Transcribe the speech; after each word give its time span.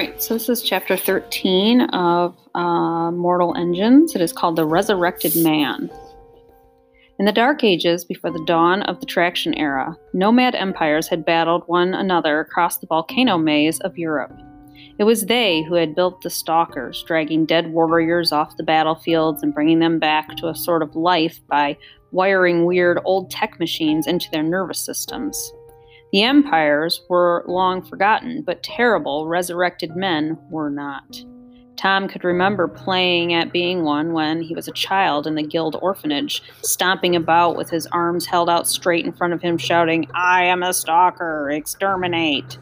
right, 0.00 0.22
so 0.22 0.32
this 0.32 0.48
is 0.48 0.62
chapter 0.62 0.96
13 0.96 1.82
of 1.90 2.34
uh, 2.54 3.10
Mortal 3.10 3.54
Engines. 3.54 4.14
It 4.14 4.22
is 4.22 4.32
called 4.32 4.56
The 4.56 4.64
Resurrected 4.64 5.36
Man. 5.36 5.90
In 7.18 7.26
the 7.26 7.32
Dark 7.32 7.62
Ages, 7.62 8.06
before 8.06 8.30
the 8.30 8.42
dawn 8.46 8.80
of 8.84 8.98
the 9.00 9.04
Traction 9.04 9.52
era, 9.58 9.94
nomad 10.14 10.54
empires 10.54 11.06
had 11.06 11.26
battled 11.26 11.64
one 11.66 11.92
another 11.92 12.40
across 12.40 12.78
the 12.78 12.86
volcano 12.86 13.36
maze 13.36 13.78
of 13.80 13.98
Europe. 13.98 14.32
It 14.98 15.04
was 15.04 15.26
they 15.26 15.62
who 15.64 15.74
had 15.74 15.94
built 15.94 16.22
the 16.22 16.30
stalkers, 16.30 17.04
dragging 17.06 17.44
dead 17.44 17.70
warriors 17.70 18.32
off 18.32 18.56
the 18.56 18.62
battlefields 18.62 19.42
and 19.42 19.52
bringing 19.52 19.80
them 19.80 19.98
back 19.98 20.34
to 20.38 20.48
a 20.48 20.54
sort 20.54 20.82
of 20.82 20.96
life 20.96 21.40
by 21.46 21.76
wiring 22.10 22.64
weird 22.64 22.98
old 23.04 23.30
tech 23.30 23.60
machines 23.60 24.06
into 24.06 24.30
their 24.30 24.42
nervous 24.42 24.78
systems. 24.78 25.52
The 26.12 26.22
empires 26.22 27.02
were 27.08 27.44
long 27.46 27.82
forgotten, 27.82 28.42
but 28.42 28.62
terrible, 28.62 29.28
resurrected 29.28 29.94
men 29.94 30.38
were 30.50 30.70
not. 30.70 31.22
Tom 31.76 32.08
could 32.08 32.24
remember 32.24 32.68
playing 32.68 33.32
at 33.32 33.52
being 33.52 33.84
one 33.84 34.12
when 34.12 34.42
he 34.42 34.54
was 34.54 34.68
a 34.68 34.72
child 34.72 35.26
in 35.26 35.34
the 35.34 35.42
guild 35.42 35.78
orphanage, 35.80 36.42
stomping 36.62 37.16
about 37.16 37.56
with 37.56 37.70
his 37.70 37.86
arms 37.86 38.26
held 38.26 38.50
out 38.50 38.68
straight 38.68 39.06
in 39.06 39.12
front 39.12 39.32
of 39.32 39.40
him, 39.40 39.56
shouting, 39.56 40.06
I 40.12 40.44
am 40.44 40.62
a 40.62 40.74
stalker, 40.74 41.50
exterminate, 41.50 42.58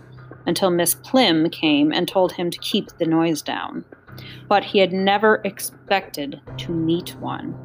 until 0.47 0.71
Miss 0.71 0.95
Plim 0.95 1.51
came 1.51 1.91
and 1.91 2.07
told 2.07 2.33
him 2.33 2.49
to 2.51 2.59
keep 2.59 2.97
the 2.99 3.07
noise 3.07 3.43
down. 3.43 3.85
But 4.49 4.63
he 4.63 4.79
had 4.79 4.93
never 4.93 5.41
expected 5.45 6.41
to 6.59 6.73
meet 6.73 7.17
one. 7.17 7.57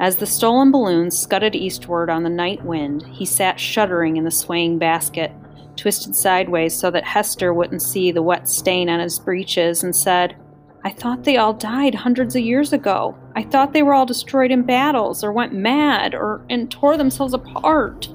As 0.00 0.16
the 0.16 0.26
stolen 0.26 0.70
balloon 0.70 1.10
scudded 1.10 1.56
eastward 1.56 2.08
on 2.08 2.22
the 2.22 2.30
night 2.30 2.64
wind, 2.64 3.04
he 3.06 3.24
sat 3.24 3.58
shuddering 3.58 4.16
in 4.16 4.24
the 4.24 4.30
swaying 4.30 4.78
basket, 4.78 5.32
twisted 5.76 6.14
sideways 6.14 6.74
so 6.74 6.90
that 6.90 7.04
Hester 7.04 7.52
wouldn't 7.52 7.82
see 7.82 8.12
the 8.12 8.22
wet 8.22 8.48
stain 8.48 8.88
on 8.88 9.00
his 9.00 9.18
breeches, 9.18 9.82
and 9.82 9.94
said, 9.94 10.36
I 10.84 10.90
thought 10.90 11.24
they 11.24 11.36
all 11.36 11.52
died 11.52 11.96
hundreds 11.96 12.36
of 12.36 12.42
years 12.42 12.72
ago. 12.72 13.16
I 13.34 13.42
thought 13.42 13.72
they 13.72 13.82
were 13.82 13.94
all 13.94 14.06
destroyed 14.06 14.52
in 14.52 14.62
battles, 14.62 15.24
or 15.24 15.32
went 15.32 15.52
mad, 15.52 16.14
or 16.14 16.44
and 16.48 16.70
tore 16.70 16.96
themselves 16.96 17.34
apart. 17.34 18.08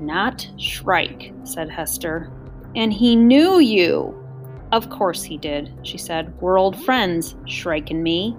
Not 0.00 0.48
Shrike, 0.56 1.32
said 1.42 1.68
Hester. 1.68 2.30
And 2.76 2.92
he 2.92 3.16
knew 3.16 3.58
you. 3.58 4.14
Of 4.70 4.90
course 4.90 5.24
he 5.24 5.36
did, 5.36 5.72
she 5.82 5.98
said. 5.98 6.32
We're 6.40 6.58
old 6.58 6.80
friends, 6.84 7.34
Shrike 7.46 7.90
and 7.90 8.04
me. 8.04 8.36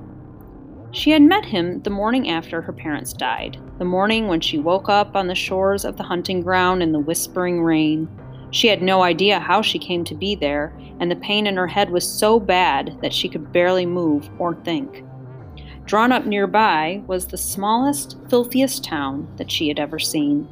She 0.91 1.11
had 1.11 1.21
met 1.21 1.45
him 1.45 1.81
the 1.83 1.91
morning 1.91 2.29
after 2.29 2.61
her 2.61 2.73
parents 2.73 3.13
died, 3.13 3.57
the 3.77 3.85
morning 3.85 4.27
when 4.27 4.41
she 4.41 4.57
woke 4.57 4.89
up 4.89 5.15
on 5.15 5.27
the 5.27 5.35
shores 5.35 5.85
of 5.85 5.97
the 5.97 6.03
hunting 6.03 6.41
ground 6.41 6.81
in 6.81 6.91
the 6.91 6.99
whispering 6.99 7.61
rain. 7.61 8.07
She 8.51 8.67
had 8.67 8.81
no 8.81 9.03
idea 9.03 9.39
how 9.39 9.61
she 9.61 9.77
came 9.77 10.03
to 10.05 10.15
be 10.15 10.33
there, 10.33 10.75
and 10.99 11.11
the 11.11 11.15
pain 11.15 11.45
in 11.45 11.57
her 11.57 11.67
head 11.67 11.91
was 11.91 12.11
so 12.11 12.39
bad 12.39 12.97
that 13.01 13.13
she 13.13 13.29
could 13.29 13.53
barely 13.53 13.85
move 13.85 14.29
or 14.39 14.55
think. 14.55 15.03
Drawn 15.85 16.11
up 16.11 16.25
nearby 16.25 17.03
was 17.05 17.27
the 17.27 17.37
smallest, 17.37 18.17
filthiest 18.27 18.83
town 18.83 19.31
that 19.37 19.51
she 19.51 19.67
had 19.67 19.79
ever 19.79 19.99
seen. 19.99 20.47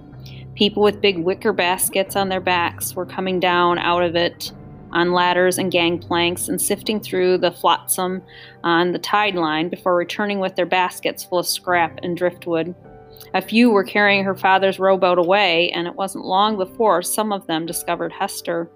People 0.54 0.84
with 0.84 1.02
big 1.02 1.18
wicker 1.18 1.54
baskets 1.54 2.16
on 2.16 2.30
their 2.30 2.42
backs 2.42 2.96
were 2.96 3.06
coming 3.06 3.40
down 3.40 3.80
out 3.80 4.04
of 4.04 4.16
it 4.16 4.52
on 4.92 5.12
ladders 5.12 5.58
and 5.58 5.72
gangplanks 5.72 6.48
and 6.48 6.62
sifting 6.62 7.00
through 7.00 7.38
the 7.38 7.52
flotsam 7.52 8.22
on 8.64 8.92
the 8.92 9.00
tide 9.00 9.36
line 9.36 9.70
before 9.70 9.96
returning 9.96 10.40
with 10.40 10.56
their 10.56 10.66
baskets 10.66 11.24
full 11.24 11.40
of 11.40 11.48
scrap 11.48 12.00
and 12.04 12.18
driftwood. 12.18 12.74
A 13.34 13.42
few 13.42 13.70
were 13.70 13.84
carrying 13.84 14.24
her 14.24 14.36
father's 14.36 14.80
rowboat 14.80 15.18
away, 15.18 15.72
and 15.72 15.88
it 15.88 15.96
wasn't 15.96 16.26
long 16.26 16.58
before 16.58 17.02
some 17.02 17.32
of 17.32 17.48
them 17.48 17.66
discovered 17.66 18.12
Hester. 18.12 18.70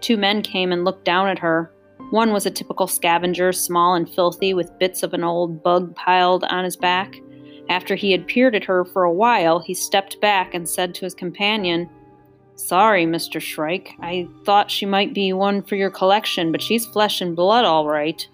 Two 0.00 0.16
men 0.16 0.42
came 0.42 0.72
and 0.72 0.84
looked 0.84 1.04
down 1.04 1.28
at 1.28 1.38
her. 1.38 1.72
One 2.10 2.32
was 2.32 2.46
a 2.46 2.50
typical 2.50 2.86
scavenger, 2.86 3.52
small 3.52 3.94
and 3.94 4.08
filthy, 4.08 4.54
with 4.54 4.78
bits 4.78 5.02
of 5.02 5.12
an 5.12 5.22
old 5.22 5.62
bug 5.62 5.94
piled 5.94 6.44
on 6.44 6.64
his 6.64 6.76
back. 6.76 7.14
After 7.68 7.94
he 7.94 8.10
had 8.10 8.26
peered 8.26 8.56
at 8.56 8.64
her 8.64 8.84
for 8.84 9.04
a 9.04 9.12
while, 9.12 9.60
he 9.60 9.74
stepped 9.74 10.20
back 10.20 10.54
and 10.54 10.68
said 10.68 10.94
to 10.94 11.04
his 11.04 11.14
companion, 11.14 11.88
Sorry, 12.60 13.06
Mr. 13.06 13.40
Shrike. 13.40 13.94
I 14.00 14.28
thought 14.44 14.70
she 14.70 14.86
might 14.86 15.14
be 15.14 15.32
one 15.32 15.62
for 15.62 15.76
your 15.76 15.90
collection, 15.90 16.52
but 16.52 16.62
she's 16.62 16.86
flesh 16.86 17.20
and 17.20 17.34
blood, 17.34 17.64
all 17.64 17.86
right. 17.86 18.28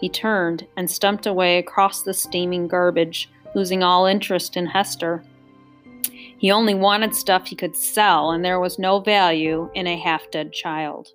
He 0.00 0.08
turned 0.08 0.66
and 0.76 0.90
stumped 0.90 1.26
away 1.26 1.58
across 1.58 2.02
the 2.02 2.14
steaming 2.14 2.68
garbage, 2.68 3.28
losing 3.54 3.82
all 3.82 4.06
interest 4.06 4.56
in 4.56 4.66
Hester. 4.66 5.24
He 6.38 6.50
only 6.50 6.74
wanted 6.74 7.14
stuff 7.14 7.48
he 7.48 7.56
could 7.56 7.76
sell, 7.76 8.30
and 8.30 8.44
there 8.44 8.60
was 8.60 8.78
no 8.78 9.00
value 9.00 9.68
in 9.74 9.86
a 9.86 9.96
half 9.96 10.30
dead 10.30 10.52
child. 10.52 11.08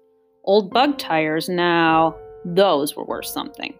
Old 0.43 0.71
bug 0.71 0.97
tires, 0.97 1.47
now, 1.47 2.15
those 2.43 2.95
were 2.95 3.05
worth 3.05 3.27
something. 3.27 3.73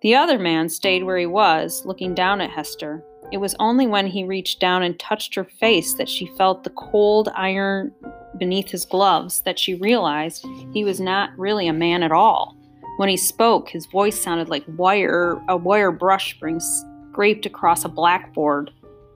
The 0.00 0.14
other 0.14 0.38
man 0.38 0.68
stayed 0.68 1.04
where 1.04 1.18
he 1.18 1.26
was, 1.26 1.84
looking 1.84 2.14
down 2.14 2.40
at 2.40 2.50
Hester. 2.50 3.04
It 3.32 3.38
was 3.38 3.56
only 3.58 3.86
when 3.86 4.06
he 4.06 4.24
reached 4.24 4.60
down 4.60 4.82
and 4.82 4.98
touched 4.98 5.34
her 5.34 5.44
face 5.44 5.94
that 5.94 6.08
she 6.08 6.26
felt 6.38 6.62
the 6.62 6.70
cold 6.70 7.28
iron 7.34 7.92
beneath 8.38 8.70
his 8.70 8.84
gloves 8.84 9.40
that 9.42 9.58
she 9.58 9.74
realized 9.74 10.46
he 10.72 10.84
was 10.84 11.00
not 11.00 11.36
really 11.38 11.66
a 11.66 11.72
man 11.72 12.02
at 12.02 12.12
all. 12.12 12.56
When 12.96 13.08
he 13.08 13.16
spoke, 13.16 13.68
his 13.68 13.86
voice 13.86 14.20
sounded 14.20 14.48
like 14.48 14.64
wire 14.76 15.42
a 15.48 15.56
wire 15.56 15.90
brush 15.90 16.38
being 16.40 16.60
scraped 16.60 17.46
across 17.46 17.84
a 17.84 17.88
blackboard. 17.88 18.70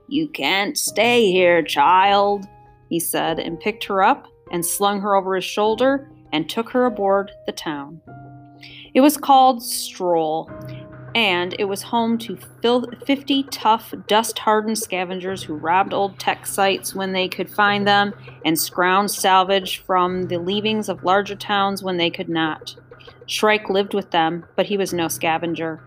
You 0.08 0.28
can't 0.28 0.76
stay 0.76 1.30
here, 1.30 1.62
child, 1.62 2.46
he 2.88 2.98
said, 2.98 3.38
and 3.38 3.60
picked 3.60 3.84
her 3.84 4.02
up 4.02 4.26
and 4.50 4.64
slung 4.64 5.00
her 5.00 5.14
over 5.14 5.36
his 5.36 5.44
shoulder 5.44 6.10
and 6.32 6.48
took 6.48 6.70
her 6.70 6.86
aboard 6.86 7.30
the 7.46 7.52
town. 7.52 8.00
It 8.94 9.00
was 9.00 9.16
called 9.16 9.62
Strole, 9.62 10.50
and 11.14 11.54
it 11.58 11.64
was 11.64 11.82
home 11.82 12.18
to 12.18 12.36
50 12.36 13.42
tough, 13.44 13.94
dust 14.06 14.38
hardened 14.38 14.78
scavengers 14.78 15.42
who 15.42 15.54
robbed 15.54 15.94
old 15.94 16.18
tech 16.18 16.46
sites 16.46 16.94
when 16.94 17.12
they 17.12 17.28
could 17.28 17.50
find 17.50 17.86
them 17.86 18.12
and 18.44 18.56
scrounged 18.56 19.10
salvage 19.10 19.78
from 19.78 20.24
the 20.24 20.38
leavings 20.38 20.88
of 20.88 21.04
larger 21.04 21.34
towns 21.34 21.82
when 21.82 21.96
they 21.96 22.10
could 22.10 22.28
not. 22.28 22.76
Shrike 23.26 23.68
lived 23.68 23.94
with 23.94 24.10
them, 24.10 24.44
but 24.56 24.66
he 24.66 24.76
was 24.76 24.92
no 24.92 25.08
scavenger. 25.08 25.82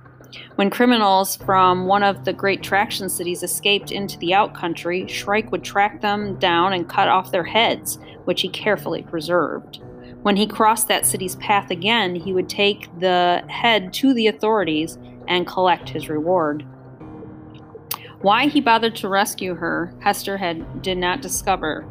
When 0.55 0.69
criminals 0.69 1.35
from 1.35 1.87
one 1.87 2.03
of 2.03 2.23
the 2.23 2.33
great 2.33 2.63
traction 2.63 3.09
cities 3.09 3.43
escaped 3.43 3.91
into 3.91 4.17
the 4.19 4.31
outcountry, 4.31 5.09
Shrike 5.09 5.51
would 5.51 5.63
track 5.63 6.01
them 6.01 6.35
down 6.39 6.73
and 6.73 6.87
cut 6.87 7.07
off 7.07 7.31
their 7.31 7.43
heads, 7.43 7.99
which 8.25 8.41
he 8.41 8.49
carefully 8.49 9.01
preserved. 9.01 9.81
When 10.21 10.35
he 10.35 10.45
crossed 10.45 10.87
that 10.87 11.05
city's 11.05 11.35
path 11.37 11.71
again, 11.71 12.13
he 12.15 12.31
would 12.31 12.47
take 12.47 12.87
the 12.99 13.43
head 13.47 13.91
to 13.93 14.13
the 14.13 14.27
authorities 14.27 14.97
and 15.31 15.47
collect 15.47 15.87
his 15.87 16.09
reward. 16.09 16.65
Why 18.21 18.47
he 18.47 18.59
bothered 18.59 18.97
to 18.97 19.07
rescue 19.07 19.55
her, 19.55 19.95
Hester 19.99 20.37
had 20.37 20.81
did 20.81 20.97
not 20.97 21.21
discover. 21.21 21.87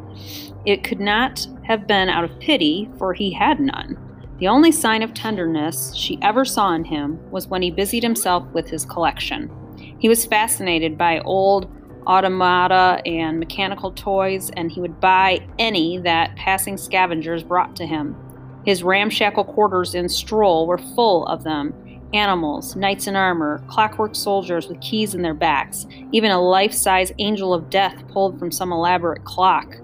It 0.66 0.84
could 0.84 1.00
not 1.00 1.46
have 1.64 1.86
been 1.86 2.10
out 2.10 2.22
of 2.22 2.38
pity, 2.38 2.90
for 2.98 3.14
he 3.14 3.32
had 3.32 3.58
none. 3.58 3.96
The 4.38 4.46
only 4.46 4.70
sign 4.70 5.02
of 5.02 5.14
tenderness 5.14 5.94
she 5.94 6.18
ever 6.22 6.44
saw 6.44 6.74
in 6.74 6.84
him 6.84 7.18
was 7.30 7.48
when 7.48 7.62
he 7.62 7.70
busied 7.70 8.02
himself 8.02 8.46
with 8.52 8.68
his 8.68 8.84
collection. 8.84 9.50
He 9.98 10.08
was 10.08 10.26
fascinated 10.26 10.98
by 10.98 11.20
old 11.20 11.70
automata 12.06 13.00
and 13.06 13.38
mechanical 13.38 13.90
toys, 13.92 14.50
and 14.50 14.70
he 14.70 14.80
would 14.80 15.00
buy 15.00 15.46
any 15.58 15.98
that 15.98 16.36
passing 16.36 16.76
scavengers 16.76 17.42
brought 17.42 17.74
to 17.76 17.86
him. 17.86 18.14
His 18.66 18.82
ramshackle 18.82 19.44
quarters 19.44 19.94
in 19.94 20.08
Strole 20.08 20.66
were 20.66 20.78
full 20.78 21.26
of 21.26 21.42
them, 21.44 21.74
animals, 22.14 22.76
knights 22.76 23.06
in 23.06 23.16
armor, 23.16 23.62
clockwork 23.68 24.14
soldiers 24.14 24.68
with 24.68 24.80
keys 24.80 25.14
in 25.14 25.22
their 25.22 25.34
backs, 25.34 25.86
even 26.12 26.30
a 26.30 26.40
life 26.40 26.72
size 26.72 27.12
angel 27.18 27.54
of 27.54 27.70
death 27.70 27.96
pulled 28.08 28.38
from 28.38 28.50
some 28.50 28.72
elaborate 28.72 29.24
clock. 29.24 29.76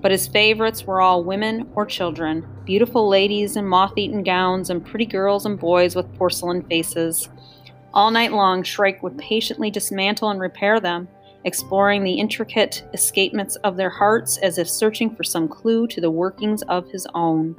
But 0.00 0.12
his 0.12 0.28
favorites 0.28 0.84
were 0.84 1.00
all 1.00 1.24
women 1.24 1.68
or 1.74 1.84
children, 1.84 2.46
beautiful 2.64 3.08
ladies 3.08 3.56
in 3.56 3.66
moth 3.66 3.96
eaten 3.96 4.22
gowns, 4.22 4.70
and 4.70 4.84
pretty 4.84 5.06
girls 5.06 5.46
and 5.46 5.58
boys 5.58 5.96
with 5.96 6.12
porcelain 6.16 6.62
faces. 6.62 7.28
All 7.92 8.10
night 8.10 8.32
long, 8.32 8.62
Shrike 8.62 9.02
would 9.02 9.18
patiently 9.18 9.70
dismantle 9.70 10.30
and 10.30 10.40
repair 10.40 10.78
them, 10.78 11.08
exploring 11.44 12.04
the 12.04 12.14
intricate 12.14 12.84
escapements 12.94 13.56
of 13.64 13.76
their 13.76 13.90
hearts 13.90 14.38
as 14.38 14.58
if 14.58 14.68
searching 14.68 15.14
for 15.14 15.24
some 15.24 15.48
clue 15.48 15.86
to 15.88 16.00
the 16.00 16.10
workings 16.10 16.62
of 16.62 16.88
his 16.90 17.06
own. 17.14 17.56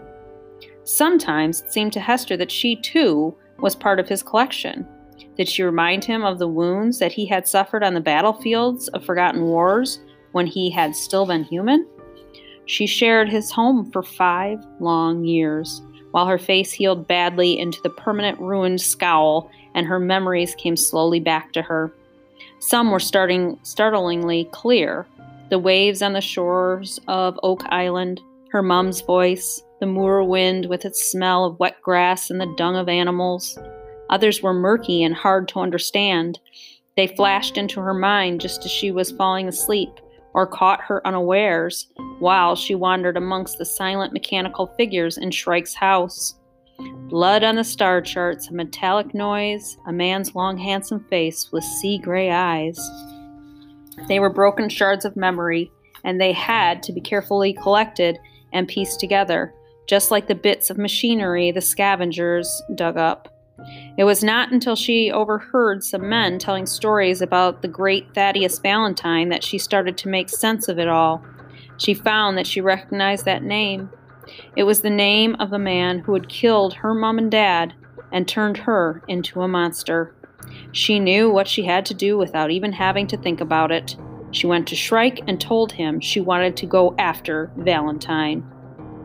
Sometimes 0.83 1.61
it 1.61 1.73
seemed 1.73 1.93
to 1.93 1.99
Hester 1.99 2.37
that 2.37 2.51
she, 2.51 2.75
too, 2.75 3.35
was 3.61 3.75
part 3.75 3.99
of 3.99 4.07
his 4.07 4.23
collection? 4.23 4.87
Did 5.35 5.47
she 5.47 5.63
remind 5.63 6.03
him 6.03 6.23
of 6.23 6.39
the 6.39 6.47
wounds 6.47 6.99
that 6.99 7.11
he 7.11 7.25
had 7.25 7.47
suffered 7.47 7.83
on 7.83 7.93
the 7.93 8.01
battlefields 8.01 8.87
of 8.89 9.05
forgotten 9.05 9.43
wars 9.43 9.99
when 10.31 10.47
he 10.47 10.69
had 10.69 10.95
still 10.95 11.25
been 11.25 11.43
human? 11.43 11.87
She 12.65 12.85
shared 12.85 13.29
his 13.29 13.49
home 13.49 13.89
for 13.91 14.03
five 14.03 14.63
long 14.79 15.23
years, 15.25 15.81
while 16.11 16.27
her 16.27 16.37
face 16.37 16.71
healed 16.71 17.07
badly 17.07 17.57
into 17.57 17.81
the 17.81 17.89
permanent 17.89 18.39
ruined 18.39 18.81
scowl 18.81 19.49
and 19.73 19.87
her 19.87 19.99
memories 19.99 20.55
came 20.55 20.75
slowly 20.75 21.19
back 21.19 21.53
to 21.53 21.61
her. 21.61 21.93
Some 22.59 22.91
were 22.91 22.99
starting 22.99 23.57
startlingly 23.63 24.45
clear. 24.51 25.07
The 25.49 25.59
waves 25.59 26.01
on 26.01 26.13
the 26.13 26.21
shores 26.21 26.99
of 27.07 27.39
Oak 27.41 27.63
Island, 27.69 28.21
her 28.51 28.61
mum's 28.61 29.01
voice, 29.01 29.63
the 29.79 29.85
moor 29.85 30.23
wind 30.23 30.65
with 30.65 30.85
its 30.85 31.11
smell 31.11 31.45
of 31.45 31.59
wet 31.59 31.81
grass 31.81 32.29
and 32.29 32.39
the 32.39 32.53
dung 32.57 32.75
of 32.75 32.89
animals. 32.89 33.57
Others 34.09 34.41
were 34.41 34.53
murky 34.53 35.03
and 35.03 35.15
hard 35.15 35.47
to 35.49 35.59
understand. 35.59 36.39
They 36.97 37.07
flashed 37.07 37.57
into 37.57 37.79
her 37.79 37.93
mind 37.93 38.41
just 38.41 38.65
as 38.65 38.71
she 38.71 38.91
was 38.91 39.11
falling 39.11 39.47
asleep, 39.47 39.89
or 40.33 40.45
caught 40.45 40.81
her 40.81 41.05
unawares 41.07 41.87
while 42.19 42.55
she 42.55 42.75
wandered 42.75 43.17
amongst 43.17 43.57
the 43.57 43.65
silent 43.65 44.13
mechanical 44.13 44.67
figures 44.77 45.17
in 45.17 45.31
Shrike's 45.31 45.73
house. 45.73 46.35
Blood 47.09 47.43
on 47.43 47.55
the 47.55 47.63
star 47.63 48.01
charts, 48.01 48.49
a 48.49 48.53
metallic 48.53 49.13
noise, 49.13 49.77
a 49.87 49.91
man's 49.91 50.35
long, 50.35 50.57
handsome 50.57 51.05
face 51.09 51.51
with 51.51 51.63
sea 51.63 51.97
gray 51.97 52.31
eyes. 52.31 52.79
They 54.07 54.19
were 54.19 54.31
broken 54.31 54.69
shards 54.69 55.03
of 55.03 55.15
memory, 55.15 55.71
and 56.03 56.21
they 56.21 56.31
had 56.31 56.81
to 56.83 56.93
be 56.93 57.01
carefully 57.01 57.53
collected 57.53 58.17
and 58.53 58.67
pieced 58.67 58.99
together, 58.99 59.53
just 59.89 60.11
like 60.11 60.27
the 60.27 60.35
bits 60.35 60.69
of 60.69 60.77
machinery 60.77 61.49
the 61.51 61.59
scavengers 61.59 62.61
dug 62.75 62.95
up. 62.95 63.27
It 63.97 64.03
was 64.03 64.23
not 64.23 64.51
until 64.51 64.75
she 64.75 65.11
overheard 65.11 65.83
some 65.83 66.07
men 66.07 66.37
telling 66.37 66.67
stories 66.67 67.23
about 67.23 67.63
the 67.63 67.67
great 67.67 68.13
Thaddeus 68.13 68.59
Valentine 68.59 69.29
that 69.29 69.43
she 69.43 69.57
started 69.57 69.97
to 69.97 70.07
make 70.07 70.29
sense 70.29 70.67
of 70.67 70.77
it 70.77 70.87
all. 70.87 71.25
She 71.77 71.95
found 71.95 72.37
that 72.37 72.45
she 72.45 72.61
recognized 72.61 73.25
that 73.25 73.41
name. 73.41 73.89
It 74.55 74.65
was 74.65 74.81
the 74.81 74.91
name 74.91 75.35
of 75.39 75.49
the 75.49 75.57
man 75.57 75.97
who 75.97 76.13
had 76.13 76.29
killed 76.29 76.75
her 76.75 76.93
mom 76.93 77.17
and 77.17 77.31
dad 77.31 77.73
and 78.11 78.27
turned 78.27 78.57
her 78.57 79.01
into 79.07 79.41
a 79.41 79.47
monster. 79.47 80.13
She 80.71 80.99
knew 80.99 81.31
what 81.31 81.47
she 81.47 81.65
had 81.65 81.83
to 81.87 81.95
do 81.95 82.15
without 82.15 82.51
even 82.51 82.73
having 82.73 83.07
to 83.07 83.17
think 83.17 83.41
about 83.41 83.71
it. 83.71 83.97
She 84.29 84.45
went 84.45 84.67
to 84.67 84.75
Shrike 84.75 85.21
and 85.27 85.41
told 85.41 85.71
him 85.71 85.99
she 85.99 86.21
wanted 86.21 86.55
to 86.57 86.67
go 86.67 86.93
after 86.99 87.51
Valentine. 87.57 88.47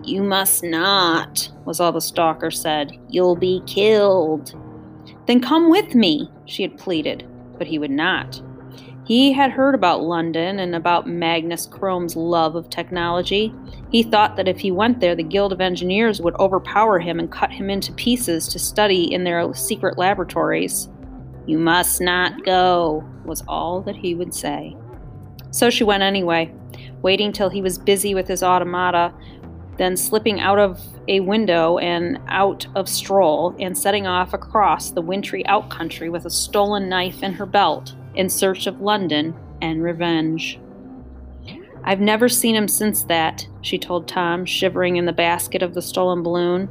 You 0.04 0.22
must 0.22 0.62
not, 0.62 1.50
was 1.64 1.80
all 1.80 1.92
the 1.92 2.00
stalker 2.00 2.50
said. 2.50 2.98
You'll 3.08 3.36
be 3.36 3.62
killed. 3.66 4.54
Then 5.26 5.40
come 5.40 5.70
with 5.70 5.94
me, 5.94 6.30
she 6.44 6.62
had 6.62 6.76
pleaded, 6.76 7.26
but 7.56 7.66
he 7.66 7.78
would 7.78 7.90
not. 7.90 8.42
He 9.06 9.32
had 9.32 9.50
heard 9.50 9.74
about 9.74 10.02
London 10.02 10.58
and 10.58 10.74
about 10.74 11.06
Magnus 11.06 11.66
Crome's 11.66 12.16
love 12.16 12.54
of 12.54 12.70
technology. 12.70 13.54
He 13.90 14.02
thought 14.02 14.36
that 14.36 14.48
if 14.48 14.58
he 14.58 14.70
went 14.70 15.00
there, 15.00 15.14
the 15.14 15.22
Guild 15.22 15.52
of 15.52 15.60
Engineers 15.60 16.20
would 16.20 16.34
overpower 16.36 16.98
him 16.98 17.18
and 17.18 17.30
cut 17.30 17.50
him 17.50 17.68
into 17.68 17.92
pieces 17.92 18.48
to 18.48 18.58
study 18.58 19.12
in 19.12 19.24
their 19.24 19.52
secret 19.54 19.98
laboratories. 19.98 20.88
You 21.46 21.58
must 21.58 22.00
not 22.00 22.44
go, 22.44 23.04
was 23.24 23.42
all 23.46 23.82
that 23.82 23.96
he 23.96 24.14
would 24.14 24.34
say. 24.34 24.74
So 25.50 25.68
she 25.68 25.84
went 25.84 26.02
anyway, 26.02 26.52
waiting 27.02 27.30
till 27.30 27.50
he 27.50 27.60
was 27.60 27.78
busy 27.78 28.14
with 28.14 28.26
his 28.26 28.42
automata, 28.42 29.12
then 29.76 29.96
slipping 29.96 30.40
out 30.40 30.58
of 30.58 30.80
a 31.08 31.20
window 31.20 31.78
and 31.78 32.18
out 32.28 32.66
of 32.74 32.88
Strole 32.88 33.54
and 33.58 33.76
setting 33.76 34.06
off 34.06 34.32
across 34.32 34.90
the 34.90 35.02
wintry 35.02 35.44
out 35.46 35.70
country 35.70 36.08
with 36.08 36.26
a 36.26 36.30
stolen 36.30 36.88
knife 36.88 37.22
in 37.22 37.32
her 37.32 37.46
belt 37.46 37.94
in 38.14 38.28
search 38.28 38.66
of 38.66 38.80
London 38.80 39.34
and 39.60 39.82
revenge. 39.82 40.58
I've 41.84 42.00
never 42.00 42.28
seen 42.28 42.54
him 42.54 42.68
since 42.68 43.02
that, 43.04 43.46
she 43.60 43.78
told 43.78 44.08
Tom, 44.08 44.46
shivering 44.46 44.96
in 44.96 45.04
the 45.04 45.12
basket 45.12 45.62
of 45.62 45.74
the 45.74 45.82
stolen 45.82 46.22
balloon. 46.22 46.68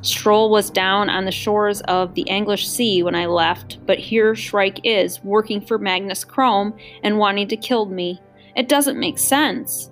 Strole 0.00 0.50
was 0.50 0.70
down 0.70 1.08
on 1.08 1.24
the 1.24 1.32
shores 1.32 1.80
of 1.82 2.14
the 2.14 2.22
English 2.22 2.68
Sea 2.68 3.02
when 3.02 3.14
I 3.14 3.26
left, 3.26 3.78
but 3.86 3.98
here 3.98 4.34
Shrike 4.34 4.80
is, 4.84 5.22
working 5.22 5.60
for 5.60 5.78
Magnus 5.78 6.24
Crome 6.24 6.76
and 7.02 7.18
wanting 7.18 7.48
to 7.48 7.56
kill 7.56 7.86
me. 7.86 8.20
It 8.56 8.68
doesn't 8.68 8.98
make 8.98 9.18
sense. 9.18 9.90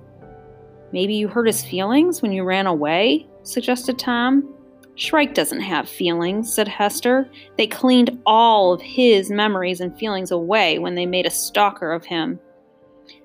Maybe 0.94 1.16
you 1.16 1.26
hurt 1.26 1.48
his 1.48 1.64
feelings 1.64 2.22
when 2.22 2.30
you 2.30 2.44
ran 2.44 2.68
away? 2.68 3.26
suggested 3.42 3.98
Tom. 3.98 4.48
Shrike 4.94 5.34
doesn't 5.34 5.58
have 5.58 5.88
feelings, 5.88 6.54
said 6.54 6.68
Hester. 6.68 7.28
They 7.58 7.66
cleaned 7.66 8.16
all 8.24 8.72
of 8.72 8.80
his 8.80 9.28
memories 9.28 9.80
and 9.80 9.98
feelings 9.98 10.30
away 10.30 10.78
when 10.78 10.94
they 10.94 11.04
made 11.04 11.26
a 11.26 11.30
stalker 11.30 11.90
of 11.90 12.04
him. 12.04 12.38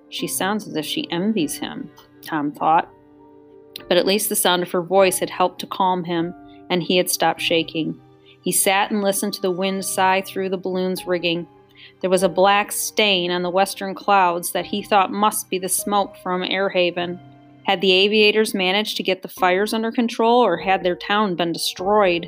She 0.09 0.25
sounds 0.25 0.67
as 0.67 0.75
if 0.77 0.83
she 0.83 1.11
envies 1.11 1.57
him, 1.57 1.91
Tom 2.23 2.51
thought. 2.51 2.89
But 3.87 3.97
at 3.97 4.07
least 4.07 4.29
the 4.29 4.35
sound 4.35 4.63
of 4.63 4.71
her 4.71 4.81
voice 4.81 5.19
had 5.19 5.29
helped 5.29 5.59
to 5.59 5.67
calm 5.67 6.03
him, 6.03 6.33
and 6.71 6.81
he 6.81 6.97
had 6.97 7.07
stopped 7.07 7.39
shaking. 7.39 8.01
He 8.41 8.51
sat 8.51 8.89
and 8.89 9.03
listened 9.03 9.35
to 9.35 9.41
the 9.43 9.51
wind 9.51 9.85
sigh 9.85 10.21
through 10.21 10.49
the 10.49 10.57
balloon's 10.57 11.05
rigging. 11.05 11.47
There 12.01 12.09
was 12.09 12.23
a 12.23 12.29
black 12.29 12.71
stain 12.71 13.29
on 13.29 13.43
the 13.43 13.51
western 13.51 13.93
clouds 13.93 14.53
that 14.53 14.65
he 14.65 14.81
thought 14.81 15.11
must 15.11 15.51
be 15.51 15.59
the 15.59 15.69
smoke 15.69 16.15
from 16.23 16.41
Airhaven. 16.41 17.19
Had 17.69 17.81
the 17.81 17.91
aviators 17.91 18.55
managed 18.55 18.97
to 18.97 19.03
get 19.03 19.21
the 19.21 19.27
fires 19.27 19.75
under 19.75 19.91
control, 19.91 20.43
or 20.43 20.57
had 20.57 20.81
their 20.81 20.95
town 20.95 21.35
been 21.35 21.51
destroyed? 21.51 22.27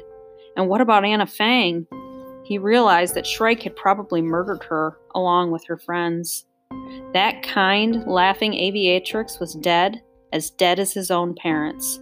And 0.56 0.70
what 0.70 0.82
about 0.82 1.04
Anna 1.04 1.26
Fang? 1.26 1.88
He 2.44 2.60
realized 2.60 3.16
that 3.16 3.26
Shrike 3.26 3.64
had 3.64 3.76
probably 3.76 4.22
murdered 4.22 4.64
her, 4.66 5.00
along 5.16 5.50
with 5.50 5.66
her 5.66 5.80
friends. 5.80 6.46
That 7.14 7.42
kind, 7.42 8.06
laughing 8.06 8.52
aviatrix 8.52 9.40
was 9.40 9.56
dead, 9.56 10.04
as 10.32 10.52
dead 10.52 10.78
as 10.78 10.94
his 10.94 11.10
own 11.10 11.34
parents. 11.34 12.00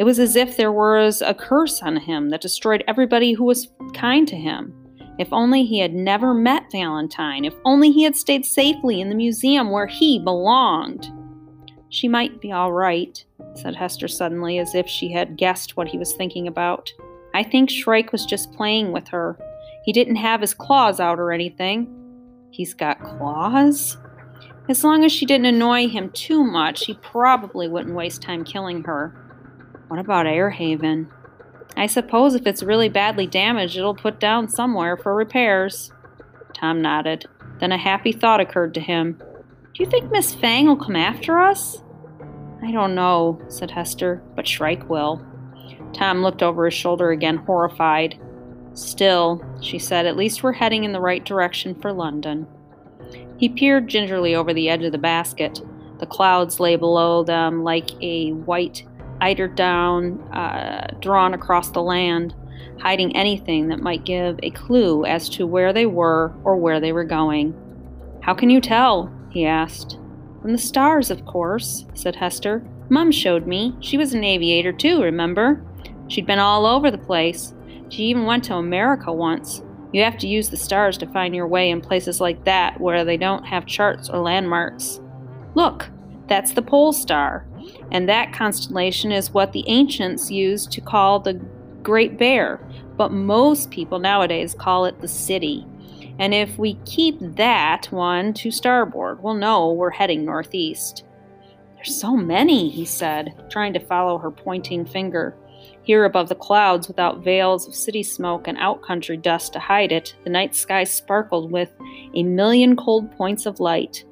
It 0.00 0.02
was 0.02 0.18
as 0.18 0.34
if 0.34 0.56
there 0.56 0.72
was 0.72 1.22
a 1.22 1.32
curse 1.32 1.82
on 1.82 1.94
him 1.94 2.30
that 2.30 2.40
destroyed 2.40 2.82
everybody 2.88 3.34
who 3.34 3.44
was 3.44 3.68
kind 3.94 4.26
to 4.26 4.36
him. 4.36 4.74
If 5.16 5.32
only 5.32 5.64
he 5.64 5.78
had 5.78 5.94
never 5.94 6.34
met 6.34 6.72
Valentine, 6.72 7.44
if 7.44 7.54
only 7.64 7.92
he 7.92 8.02
had 8.02 8.16
stayed 8.16 8.44
safely 8.44 9.00
in 9.00 9.10
the 9.10 9.14
museum 9.14 9.70
where 9.70 9.86
he 9.86 10.18
belonged. 10.18 11.08
She 11.90 12.08
might 12.08 12.40
be 12.40 12.52
all 12.52 12.72
right, 12.72 13.22
said 13.54 13.74
Hester 13.74 14.08
suddenly, 14.08 14.58
as 14.58 14.74
if 14.74 14.88
she 14.88 15.12
had 15.12 15.36
guessed 15.36 15.76
what 15.76 15.88
he 15.88 15.98
was 15.98 16.12
thinking 16.12 16.46
about. 16.46 16.92
I 17.34 17.42
think 17.42 17.68
Shrike 17.68 18.12
was 18.12 18.24
just 18.24 18.52
playing 18.52 18.92
with 18.92 19.08
her. 19.08 19.36
He 19.84 19.92
didn't 19.92 20.16
have 20.16 20.40
his 20.40 20.54
claws 20.54 21.00
out 21.00 21.18
or 21.18 21.32
anything. 21.32 21.88
He's 22.50 22.74
got 22.74 23.02
claws? 23.02 23.96
As 24.68 24.84
long 24.84 25.04
as 25.04 25.10
she 25.10 25.26
didn't 25.26 25.46
annoy 25.46 25.88
him 25.88 26.10
too 26.10 26.44
much, 26.44 26.86
he 26.86 26.94
probably 26.94 27.66
wouldn't 27.66 27.96
waste 27.96 28.22
time 28.22 28.44
killing 28.44 28.84
her. 28.84 29.12
What 29.88 29.98
about 29.98 30.26
Airhaven? 30.26 31.08
I 31.76 31.86
suppose 31.86 32.34
if 32.34 32.46
it's 32.46 32.62
really 32.62 32.88
badly 32.88 33.26
damaged, 33.26 33.76
it'll 33.76 33.94
put 33.94 34.20
down 34.20 34.48
somewhere 34.48 34.96
for 34.96 35.14
repairs. 35.14 35.92
Tom 36.54 36.80
nodded. 36.82 37.26
Then 37.58 37.72
a 37.72 37.78
happy 37.78 38.12
thought 38.12 38.40
occurred 38.40 38.74
to 38.74 38.80
him. 38.80 39.20
Do 39.72 39.84
you 39.84 39.88
think 39.88 40.10
Miss 40.10 40.34
Fang 40.34 40.66
will 40.66 40.76
come 40.76 40.96
after 40.96 41.38
us? 41.38 41.82
I 42.60 42.72
don't 42.72 42.96
know, 42.96 43.40
said 43.48 43.70
Hester, 43.70 44.20
but 44.34 44.46
Shrike 44.46 44.90
will. 44.90 45.24
Tom 45.92 46.22
looked 46.22 46.42
over 46.42 46.64
his 46.64 46.74
shoulder 46.74 47.10
again, 47.12 47.36
horrified. 47.36 48.20
Still, 48.74 49.44
she 49.60 49.78
said, 49.78 50.06
at 50.06 50.16
least 50.16 50.42
we're 50.42 50.52
heading 50.52 50.82
in 50.82 50.92
the 50.92 51.00
right 51.00 51.24
direction 51.24 51.80
for 51.80 51.92
London. 51.92 52.48
He 53.38 53.48
peered 53.48 53.88
gingerly 53.88 54.34
over 54.34 54.52
the 54.52 54.68
edge 54.68 54.84
of 54.84 54.92
the 54.92 54.98
basket. 54.98 55.60
The 56.00 56.06
clouds 56.06 56.58
lay 56.58 56.74
below 56.74 57.22
them 57.22 57.62
like 57.62 57.90
a 58.02 58.32
white 58.32 58.84
eiderdown 59.20 60.20
uh, 60.34 60.98
drawn 61.00 61.32
across 61.32 61.70
the 61.70 61.82
land, 61.82 62.34
hiding 62.80 63.14
anything 63.16 63.68
that 63.68 63.80
might 63.80 64.04
give 64.04 64.38
a 64.42 64.50
clue 64.50 65.04
as 65.04 65.28
to 65.30 65.46
where 65.46 65.72
they 65.72 65.86
were 65.86 66.34
or 66.42 66.56
where 66.56 66.80
they 66.80 66.92
were 66.92 67.04
going. 67.04 67.54
How 68.22 68.34
can 68.34 68.50
you 68.50 68.60
tell? 68.60 69.14
He 69.30 69.46
asked. 69.46 69.98
From 70.42 70.52
the 70.52 70.58
stars, 70.58 71.10
of 71.10 71.24
course, 71.24 71.86
said 71.94 72.16
Hester. 72.16 72.62
Mum 72.88 73.12
showed 73.12 73.46
me. 73.46 73.76
She 73.80 73.96
was 73.96 74.14
an 74.14 74.24
aviator, 74.24 74.72
too, 74.72 75.02
remember? 75.02 75.64
She'd 76.08 76.26
been 76.26 76.38
all 76.38 76.66
over 76.66 76.90
the 76.90 76.98
place. 76.98 77.54
She 77.88 78.04
even 78.04 78.24
went 78.24 78.44
to 78.44 78.54
America 78.54 79.12
once. 79.12 79.62
You 79.92 80.02
have 80.04 80.18
to 80.18 80.28
use 80.28 80.50
the 80.50 80.56
stars 80.56 80.96
to 80.98 81.06
find 81.06 81.34
your 81.34 81.46
way 81.46 81.70
in 81.70 81.80
places 81.80 82.20
like 82.20 82.44
that 82.44 82.80
where 82.80 83.04
they 83.04 83.16
don't 83.16 83.44
have 83.44 83.66
charts 83.66 84.08
or 84.08 84.18
landmarks. 84.18 85.00
Look, 85.54 85.88
that's 86.28 86.52
the 86.52 86.62
pole 86.62 86.92
star, 86.92 87.46
and 87.90 88.08
that 88.08 88.32
constellation 88.32 89.10
is 89.10 89.32
what 89.32 89.52
the 89.52 89.64
ancients 89.66 90.30
used 90.30 90.70
to 90.72 90.80
call 90.80 91.18
the 91.18 91.34
Great 91.82 92.18
Bear, 92.18 92.60
but 92.96 93.12
most 93.12 93.70
people 93.70 93.98
nowadays 93.98 94.54
call 94.54 94.84
it 94.84 95.00
the 95.00 95.08
city. 95.08 95.66
And 96.18 96.34
if 96.34 96.58
we 96.58 96.74
keep 96.84 97.18
that 97.36 97.86
one 97.90 98.34
to 98.34 98.50
starboard, 98.50 99.22
we'll 99.22 99.34
know 99.34 99.72
we're 99.72 99.90
heading 99.90 100.24
northeast. 100.24 101.04
There's 101.76 101.98
so 101.98 102.16
many, 102.16 102.68
he 102.68 102.84
said, 102.84 103.46
trying 103.48 103.72
to 103.72 103.80
follow 103.80 104.18
her 104.18 104.30
pointing 104.30 104.84
finger. 104.84 105.34
Here 105.82 106.04
above 106.04 106.28
the 106.28 106.34
clouds, 106.34 106.88
without 106.88 107.24
veils 107.24 107.66
of 107.66 107.74
city 107.74 108.02
smoke 108.02 108.48
and 108.48 108.58
out-country 108.58 109.16
dust 109.16 109.54
to 109.54 109.58
hide 109.58 109.92
it, 109.92 110.14
the 110.24 110.30
night 110.30 110.54
sky 110.54 110.84
sparkled 110.84 111.50
with 111.50 111.70
a 112.14 112.22
million 112.22 112.76
cold 112.76 113.10
points 113.12 113.46
of 113.46 113.60
light. 113.60 114.04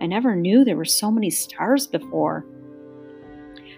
I 0.00 0.06
never 0.06 0.34
knew 0.34 0.64
there 0.64 0.76
were 0.76 0.84
so 0.84 1.12
many 1.12 1.30
stars 1.30 1.86
before. 1.86 2.44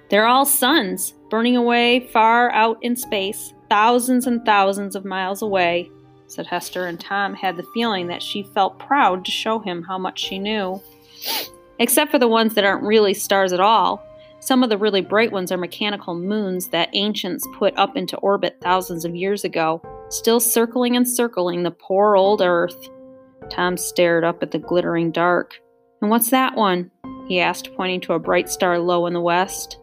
They're 0.08 0.26
all 0.26 0.46
suns, 0.46 1.14
burning 1.28 1.56
away 1.56 2.08
far 2.08 2.50
out 2.50 2.78
in 2.82 2.96
space, 2.96 3.52
thousands 3.68 4.26
and 4.26 4.44
thousands 4.44 4.96
of 4.96 5.04
miles 5.04 5.42
away, 5.42 5.90
said 6.34 6.46
Hester, 6.46 6.86
and 6.86 6.98
Tom 6.98 7.34
had 7.34 7.56
the 7.56 7.66
feeling 7.74 8.06
that 8.08 8.22
she 8.22 8.42
felt 8.42 8.78
proud 8.78 9.24
to 9.24 9.30
show 9.30 9.58
him 9.58 9.82
how 9.82 9.98
much 9.98 10.18
she 10.18 10.38
knew. 10.38 10.80
Except 11.78 12.10
for 12.10 12.18
the 12.18 12.28
ones 12.28 12.54
that 12.54 12.64
aren't 12.64 12.84
really 12.84 13.14
stars 13.14 13.52
at 13.52 13.60
all. 13.60 14.04
Some 14.40 14.62
of 14.62 14.68
the 14.68 14.78
really 14.78 15.00
bright 15.00 15.32
ones 15.32 15.50
are 15.50 15.56
mechanical 15.56 16.14
moons 16.14 16.68
that 16.68 16.90
ancients 16.92 17.46
put 17.54 17.76
up 17.78 17.96
into 17.96 18.16
orbit 18.18 18.58
thousands 18.60 19.04
of 19.04 19.16
years 19.16 19.42
ago, 19.42 19.80
still 20.10 20.38
circling 20.38 20.96
and 20.96 21.08
circling 21.08 21.62
the 21.62 21.70
poor 21.70 22.16
old 22.16 22.42
Earth. 22.42 22.88
Tom 23.50 23.76
stared 23.76 24.22
up 24.22 24.42
at 24.42 24.50
the 24.50 24.58
glittering 24.58 25.10
dark. 25.10 25.58
And 26.02 26.10
what's 26.10 26.30
that 26.30 26.56
one? 26.56 26.90
he 27.26 27.40
asked, 27.40 27.74
pointing 27.74 28.02
to 28.02 28.12
a 28.12 28.18
bright 28.18 28.50
star 28.50 28.78
low 28.78 29.06
in 29.06 29.14
the 29.14 29.20
west. 29.20 29.78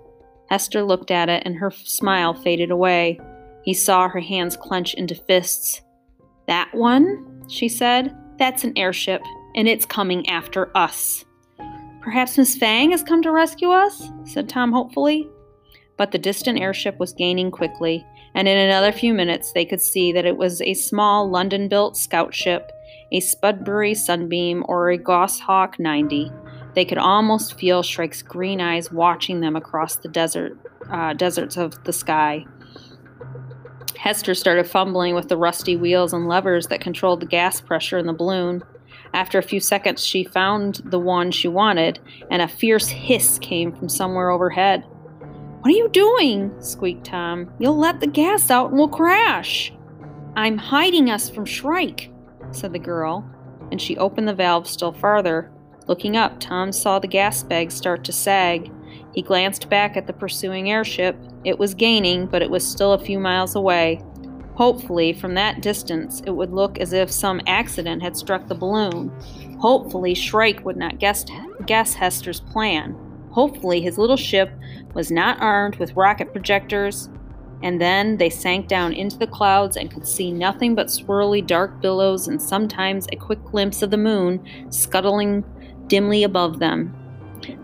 Hester 0.52 0.84
looked 0.84 1.10
at 1.10 1.30
it, 1.30 1.44
and 1.46 1.56
her 1.56 1.72
smile 1.72 2.34
faded 2.34 2.70
away. 2.70 3.20
He 3.64 3.74
saw 3.74 4.10
her 4.10 4.20
hands 4.20 4.56
clench 4.58 4.94
into 4.94 5.16
fists. 5.16 5.82
That 6.48 6.74
one? 6.74 7.44
she 7.48 7.70
said. 7.70 8.16
That's 8.38 8.64
an 8.64 8.74
airship, 8.78 9.22
and 9.56 9.68
it's 9.68 9.86
coming 9.86 10.28
after 10.28 10.76
us. 10.76 11.26
Perhaps 12.02 12.38
Miss 12.38 12.58
Fang 12.58 12.92
has 12.92 13.04
come 13.04 13.22
to 13.22 13.32
rescue 13.32 13.70
us? 13.70 14.10
said 14.26 14.50
Tom 14.50 14.72
hopefully. 14.72 15.30
But 15.98 16.12
the 16.12 16.18
distant 16.18 16.60
airship 16.60 16.98
was 16.98 17.14
gaining 17.14 17.52
quickly, 17.52 18.04
and 18.34 18.48
in 18.48 18.58
another 18.58 18.92
few 18.92 19.14
minutes 19.14 19.52
they 19.52 19.66
could 19.66 19.82
see 19.82 20.12
that 20.14 20.26
it 20.26 20.38
was 20.38 20.62
a 20.62 20.74
small 20.74 21.30
London 21.30 21.68
built 21.68 21.96
scout 21.96 22.34
ship, 22.34 22.72
a 23.12 23.20
Spudbury 23.20 23.96
Sunbeam, 23.96 24.66
or 24.68 24.90
a 24.90 24.98
Goshawk 24.98 25.80
90. 25.80 26.32
They 26.74 26.86
could 26.86 26.98
almost 26.98 27.60
feel 27.60 27.84
Shrike's 27.84 28.24
green 28.24 28.62
eyes 28.62 28.92
watching 28.92 29.42
them 29.42 29.56
across 29.56 29.98
the 29.98 30.08
desert, 30.08 30.58
uh, 30.90 31.14
deserts 31.14 31.58
of 31.58 31.84
the 31.84 31.94
sky. 31.94 32.46
Hester 34.02 34.34
started 34.34 34.68
fumbling 34.68 35.14
with 35.14 35.28
the 35.28 35.38
rusty 35.38 35.76
wheels 35.76 36.12
and 36.12 36.28
levers 36.28 36.66
that 36.68 36.82
controlled 36.82 37.20
the 37.20 37.28
gas 37.28 37.62
pressure 37.62 38.00
in 38.00 38.08
the 38.08 38.14
balloon. 38.14 38.64
After 39.14 39.38
a 39.38 39.44
few 39.44 39.60
seconds, 39.60 40.04
she 40.04 40.24
found 40.24 40.82
the 40.84 40.98
one 40.98 41.30
she 41.30 41.48
wanted, 41.48 42.00
and 42.32 42.42
a 42.42 42.48
fierce 42.48 42.88
hiss 42.88 43.38
came 43.38 43.72
from 43.72 43.90
somewhere 43.90 44.32
overhead. 44.32 44.86
What 45.60 45.68
are 45.68 45.78
you 45.78 45.88
doing? 45.90 46.52
squeaked 46.60 47.06
Tom. 47.06 47.54
You'll 47.60 47.78
let 47.78 48.00
the 48.00 48.08
gas 48.08 48.50
out 48.50 48.72
and 48.72 48.80
we'll 48.80 48.88
crash. 48.88 49.72
I'm 50.36 50.58
hiding 50.58 51.12
us 51.12 51.30
from 51.30 51.46
Shrike, 51.46 52.12
said 52.50 52.74
the 52.74 52.80
girl, 52.80 53.24
and 53.70 53.80
she 53.80 53.98
opened 53.98 54.28
the 54.28 54.34
valve 54.34 54.68
still 54.68 54.94
farther. 54.94 55.52
Looking 55.86 56.18
up, 56.18 56.40
Tom 56.40 56.72
saw 56.72 56.98
the 56.98 57.08
gas 57.08 57.44
bag 57.44 57.72
start 57.72 58.04
to 58.06 58.12
sag. 58.12 58.72
He 59.14 59.22
glanced 59.22 59.70
back 59.70 59.98
at 59.98 60.08
the 60.08 60.14
pursuing 60.14 60.72
airship. 60.72 61.18
It 61.44 61.60
was 61.60 61.74
gaining, 61.74 62.28
but 62.28 62.42
it 62.42 62.50
was 62.50 62.68
still 62.68 62.94
a 62.94 63.04
few 63.04 63.20
miles 63.20 63.56
away. 63.56 64.02
Hopefully, 64.56 65.14
from 65.14 65.34
that 65.36 65.62
distance, 65.62 66.22
it 66.26 66.32
would 66.32 66.52
look 66.52 66.78
as 66.78 66.94
if 66.94 67.10
some 67.10 67.42
accident 67.48 68.02
had 68.02 68.16
struck 68.16 68.48
the 68.48 68.56
balloon. 68.56 69.10
Hopefully, 69.60 70.14
Shrike 70.14 70.64
would 70.66 70.78
not 70.78 71.00
guess, 71.00 71.26
guess 71.66 71.94
Hester's 71.94 72.42
plan. 72.42 72.96
Hopefully, 73.32 73.82
his 73.82 73.98
little 73.98 74.18
ship 74.18 74.52
was 74.94 75.12
not 75.12 75.42
armed 75.42 75.78
with 75.78 75.96
rocket 75.96 76.32
projectors. 76.32 77.10
And 77.64 77.80
then 77.80 78.18
they 78.18 78.30
sank 78.30 78.68
down 78.68 78.94
into 78.94 79.18
the 79.18 79.28
clouds 79.28 79.78
and 79.78 79.92
could 79.92 80.08
see 80.08 80.32
nothing 80.32 80.74
but 80.74 80.88
swirly 80.88 81.46
dark 81.46 81.80
billows 81.80 82.28
and 82.28 82.42
sometimes 82.42 83.08
a 83.12 83.16
quick 83.16 83.44
glimpse 83.44 83.82
of 83.82 83.92
the 83.92 83.98
moon 83.98 84.44
scuttling 84.70 85.44
dimly 85.88 86.24
above 86.24 86.60
them. 86.60 86.96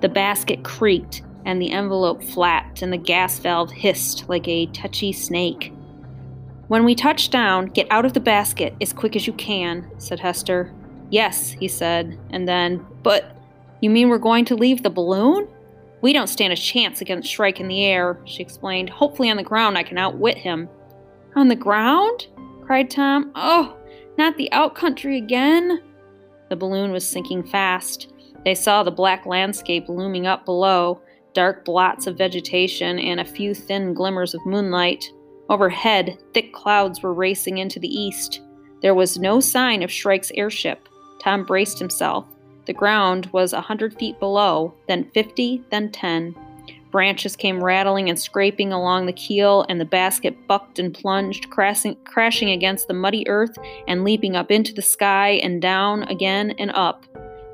The 0.02 0.10
basket 0.10 0.64
creaked 0.64 1.24
and 1.48 1.62
the 1.62 1.72
envelope 1.72 2.22
flapped 2.22 2.82
and 2.82 2.92
the 2.92 2.98
gas 2.98 3.40
valve 3.40 3.72
hissed 3.72 4.28
like 4.28 4.46
a 4.50 4.66
touchy 4.68 5.14
snake. 5.14 5.74
When 6.68 6.84
we 6.84 6.94
touch 6.94 7.30
down, 7.30 7.68
get 7.68 7.88
out 7.90 8.04
of 8.04 8.14
the 8.14 8.20
basket 8.20 8.76
as 8.82 8.92
quick 8.92 9.16
as 9.16 9.26
you 9.26 9.32
can, 9.34 9.90
said 9.98 10.20
Hester. 10.20 10.74
Yes, 11.10 11.52
he 11.52 11.70
said, 11.70 12.20
and 12.32 12.46
then, 12.50 12.86
but 13.02 13.38
you 13.80 13.90
mean 13.90 14.10
we're 14.10 14.18
going 14.18 14.44
to 14.46 14.56
leave 14.56 14.84
the 14.84 14.90
balloon? 14.90 15.48
We 16.02 16.12
don't 16.12 16.28
stand 16.28 16.52
a 16.52 16.58
chance 16.58 17.00
against 17.00 17.32
Shrike 17.32 17.62
in 17.62 17.70
the 17.70 17.86
air, 17.86 18.20
she 18.26 18.44
explained. 18.44 18.90
Hopefully 18.90 19.30
on 19.30 19.38
the 19.38 19.44
ground 19.44 19.78
I 19.78 19.84
can 19.84 19.98
outwit 19.98 20.38
him. 20.38 20.68
On 21.38 21.48
the 21.48 21.56
ground? 21.56 22.28
cried 22.66 22.92
Tom. 22.92 23.32
Oh, 23.36 23.78
not 24.18 24.36
the 24.36 24.52
out 24.52 24.76
country 24.76 25.18
again. 25.18 25.82
The 26.50 26.58
balloon 26.58 26.92
was 26.92 27.08
sinking 27.08 27.44
fast. 27.44 28.12
They 28.44 28.54
saw 28.54 28.84
the 28.84 28.92
black 28.92 29.26
landscape 29.26 29.88
looming 29.88 30.28
up 30.28 30.44
below, 30.44 31.02
dark 31.38 31.64
blots 31.64 32.08
of 32.08 32.18
vegetation 32.18 32.98
and 32.98 33.20
a 33.20 33.26
few 33.26 33.54
thin 33.54 33.94
glimmers 33.94 34.34
of 34.34 34.44
moonlight. 34.44 35.08
Overhead, 35.50 36.18
thick 36.34 36.52
clouds 36.52 37.04
were 37.04 37.14
racing 37.14 37.60
into 37.60 37.80
the 37.80 37.88
east. 37.88 38.42
There 38.82 38.96
was 38.96 39.20
no 39.20 39.40
sign 39.40 39.84
of 39.84 39.92
Shrike's 39.92 40.32
airship. 40.34 40.90
Tom 41.22 41.46
braced 41.46 41.78
himself. 41.78 42.26
The 42.66 42.74
ground 42.74 43.28
was 43.34 43.54
a 43.54 43.62
hundred 43.62 43.94
feet 44.00 44.20
below, 44.20 44.74
then 44.88 45.12
fifty, 45.14 45.64
then 45.70 45.92
ten. 45.92 46.34
Branches 46.90 47.36
came 47.36 47.64
rattling 47.64 48.10
and 48.10 48.20
scraping 48.20 48.74
along 48.74 49.06
the 49.06 49.14
keel, 49.14 49.64
and 49.70 49.80
the 49.80 49.86
basket 49.86 50.48
bucked 50.48 50.80
and 50.80 50.92
plunged, 50.92 51.52
crashing, 51.52 51.98
crashing 52.04 52.50
against 52.50 52.88
the 52.88 52.96
muddy 52.96 53.28
earth 53.28 53.56
and 53.88 54.04
leaping 54.04 54.36
up 54.36 54.50
into 54.50 54.74
the 54.74 54.82
sky 54.82 55.34
and 55.44 55.62
down 55.62 56.02
again 56.06 56.56
and 56.58 56.72
up. 56.72 57.06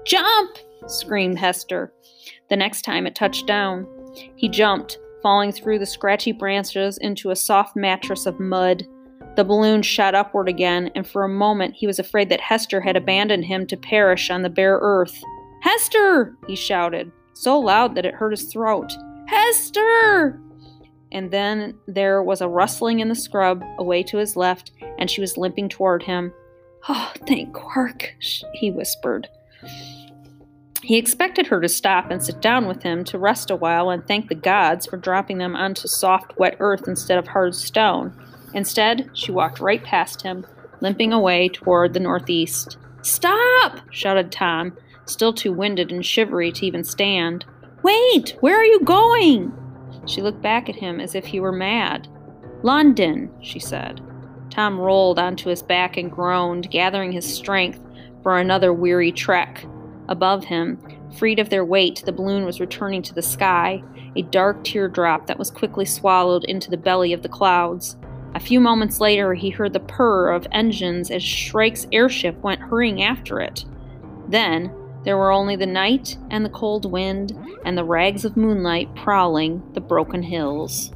Jump! 0.06 0.58
screamed 0.88 1.38
Hester. 1.38 1.92
The 2.54 2.58
next 2.58 2.84
time 2.84 3.08
it 3.08 3.16
touched 3.16 3.48
down, 3.48 3.88
he 4.36 4.48
jumped, 4.48 5.00
falling 5.24 5.52
through 5.52 5.80
the 5.80 5.88
scratchy 5.88 6.32
branches 6.32 7.00
into 7.00 7.32
a 7.32 7.36
soft 7.36 7.76
mattress 7.76 8.28
of 8.28 8.40
mud. 8.40 8.86
The 9.36 9.44
balloon 9.44 9.82
shot 9.82 10.14
upward 10.14 10.48
again, 10.48 10.92
and 10.94 11.08
for 11.08 11.24
a 11.24 11.28
moment 11.28 11.74
he 11.74 11.88
was 11.88 11.98
afraid 11.98 12.30
that 12.30 12.40
Hester 12.40 12.80
had 12.80 12.96
abandoned 12.96 13.46
him 13.46 13.66
to 13.66 13.76
perish 13.76 14.30
on 14.30 14.44
the 14.44 14.52
bare 14.52 14.78
earth. 14.84 15.20
Hester! 15.64 16.38
he 16.46 16.56
shouted, 16.56 17.12
so 17.34 17.60
loud 17.60 17.96
that 17.96 18.06
it 18.06 18.14
hurt 18.14 18.30
his 18.30 18.44
throat. 18.54 18.94
Hester! 19.26 20.40
And 21.12 21.32
then 21.32 21.74
there 21.88 22.22
was 22.22 22.42
a 22.42 22.48
rustling 22.48 23.00
in 23.00 23.10
the 23.10 23.16
scrub 23.16 23.64
away 23.80 24.04
to 24.04 24.18
his 24.18 24.38
left, 24.38 24.74
and 25.00 25.10
she 25.10 25.22
was 25.22 25.40
limping 25.40 25.70
toward 25.70 26.04
him. 26.04 26.32
Oh, 26.88 27.14
thank 27.26 27.52
Quirke, 27.52 28.14
he 28.54 28.70
whispered. 28.70 29.28
He 30.84 30.98
expected 30.98 31.48
her 31.48 31.62
to 31.62 31.70
stop 31.70 32.12
and 32.12 32.22
sit 32.22 32.42
down 32.42 32.68
with 32.68 32.84
him 32.84 33.06
to 33.06 33.18
rest 33.18 33.50
a 33.50 33.56
while 33.56 33.90
and 33.90 34.06
thank 34.06 34.28
the 34.28 34.36
gods 34.36 34.86
for 34.86 34.98
dropping 34.98 35.38
them 35.38 35.56
onto 35.56 35.88
soft, 35.88 36.38
wet 36.38 36.58
earth 36.60 36.90
instead 36.90 37.18
of 37.18 37.28
hard 37.28 37.56
stone. 37.56 38.14
Instead, 38.54 39.10
she 39.14 39.32
walked 39.32 39.62
right 39.62 39.82
past 39.82 40.24
him, 40.24 40.46
limping 40.82 41.14
away 41.14 41.48
toward 41.48 41.94
the 41.94 42.02
northeast. 42.02 42.78
Stop! 43.02 43.80
shouted 43.92 44.30
Tom, 44.30 44.78
still 45.06 45.32
too 45.32 45.54
winded 45.54 45.90
and 45.90 46.06
shivery 46.06 46.52
to 46.52 46.66
even 46.66 46.84
stand. 46.84 47.46
Wait! 47.82 48.36
Where 48.42 48.58
are 48.58 48.66
you 48.66 48.82
going? 48.82 49.54
She 50.06 50.22
looked 50.22 50.42
back 50.42 50.68
at 50.68 50.76
him 50.76 51.00
as 51.00 51.16
if 51.16 51.26
he 51.26 51.40
were 51.40 51.54
mad. 51.54 52.10
London, 52.62 53.32
she 53.42 53.60
said. 53.60 54.02
Tom 54.50 54.78
rolled 54.78 55.18
onto 55.18 55.50
his 55.50 55.64
back 55.64 55.96
and 55.96 56.12
groaned, 56.12 56.70
gathering 56.70 57.14
his 57.14 57.26
strength 57.26 57.80
for 58.22 58.38
another 58.38 58.74
weary 58.74 59.12
trek. 59.12 59.66
Above 60.10 60.46
him, 60.46 60.78
freed 61.18 61.40
of 61.40 61.50
their 61.50 61.66
weight, 61.66 62.04
the 62.06 62.12
balloon 62.12 62.46
was 62.46 62.60
returning 62.60 63.02
to 63.02 63.14
the 63.14 63.22
sky, 63.22 63.82
a 64.16 64.22
dark 64.22 64.64
teardrop 64.64 65.28
that 65.28 65.40
was 65.40 65.52
quickly 65.52 65.86
swallowed 65.86 66.44
into 66.46 66.70
the 66.70 66.78
belly 66.78 67.14
of 67.14 67.22
the 67.22 67.30
clouds. 67.30 67.96
A 68.36 68.40
few 68.40 68.60
moments 68.60 69.00
later, 69.00 69.34
he 69.34 69.50
heard 69.50 69.74
the 69.74 69.80
purr 69.80 70.32
of 70.32 70.48
engines 70.52 71.12
as 71.12 71.22
Shrike's 71.22 71.88
airship 71.92 72.42
went 72.42 72.62
hurrying 72.62 73.04
after 73.04 73.40
it. 73.40 73.64
Then, 74.28 74.72
there 75.04 75.18
were 75.18 75.32
only 75.32 75.56
the 75.56 75.66
night 75.66 76.18
and 76.32 76.44
the 76.44 76.50
cold 76.50 76.92
wind 76.92 77.38
and 77.66 77.78
the 77.78 77.84
rags 77.84 78.26
of 78.26 78.38
moonlight 78.38 78.94
prowling 78.96 79.62
the 79.74 79.82
broken 79.82 80.24
hills. 80.24 80.92